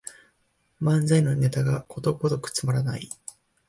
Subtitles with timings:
[0.81, 3.07] 漫才のネタがことごとくつまらない